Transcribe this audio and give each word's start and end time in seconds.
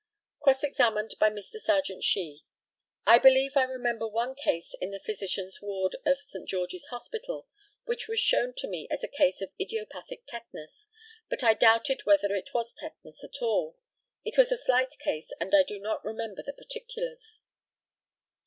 Cross 0.41 0.63
examined 0.63 1.13
by 1.19 1.29
Mr. 1.29 1.59
Serjeant 1.59 2.03
SHEE: 2.03 2.43
I 3.05 3.19
believe 3.19 3.55
I 3.55 3.61
remember 3.65 4.07
one 4.07 4.33
case 4.33 4.73
in 4.81 4.89
the 4.89 4.99
physicians' 4.99 5.61
ward 5.61 5.95
of 6.07 6.17
St. 6.19 6.49
George's 6.49 6.87
Hospital, 6.87 7.47
which 7.85 8.07
was 8.07 8.19
shown 8.19 8.53
to 8.55 8.67
me 8.67 8.87
as 8.89 9.03
a 9.03 9.07
case 9.07 9.41
of 9.41 9.51
idiopathic 9.59 10.23
tetanus, 10.25 10.87
but 11.29 11.43
I 11.43 11.53
doubted 11.53 12.01
whether 12.07 12.33
it 12.33 12.49
was 12.51 12.73
tetanus 12.73 13.23
at 13.23 13.43
all. 13.43 13.77
It 14.25 14.39
was 14.39 14.51
a 14.51 14.57
slight 14.57 14.97
case, 14.97 15.29
and 15.39 15.53
I 15.53 15.61
do 15.61 15.77
not 15.77 16.03
remember 16.03 16.41
the 16.43 16.53
particulars. 16.53 17.43